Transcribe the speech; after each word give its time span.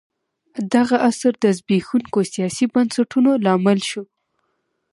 دغه 0.73 0.95
عصر 1.09 1.33
د 1.39 1.45
زبېښونکو 1.57 2.19
سیاسي 2.33 2.65
بنسټونو 2.73 3.31
لامل 3.45 3.79
شو. 3.89 4.03